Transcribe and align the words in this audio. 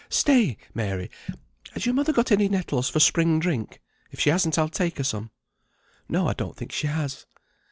Stay, 0.09 0.57
Mary, 0.73 1.11
has 1.75 1.85
your 1.85 1.93
mother 1.93 2.11
got 2.11 2.31
any 2.31 2.49
nettles 2.49 2.89
for 2.89 2.99
spring 2.99 3.39
drink? 3.39 3.79
If 4.09 4.19
she 4.19 4.31
hasn't 4.31 4.57
I'll 4.57 4.67
take 4.67 4.97
her 4.97 5.03
some." 5.03 5.29
"No, 6.09 6.27
I 6.27 6.33
don't 6.33 6.57
think 6.57 6.71
she 6.71 6.87
has." 6.87 7.27